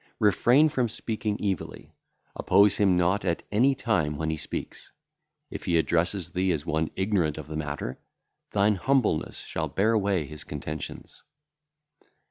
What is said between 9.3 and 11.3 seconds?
shall bear away his contentions.